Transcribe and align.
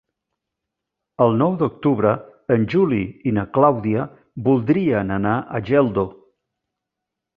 El 1.25 1.35
nou 1.41 1.57
d'octubre 1.59 2.13
en 2.57 2.65
Juli 2.75 3.01
i 3.33 3.35
na 3.39 3.43
Clàudia 3.59 4.07
voldrien 4.49 5.15
anar 5.19 5.39
a 5.59 5.63
Geldo. 5.69 6.07